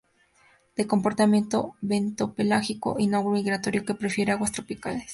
[0.75, 5.09] De comportamiento bentopelágico y no migratorio, que prefiere aguas tropicales.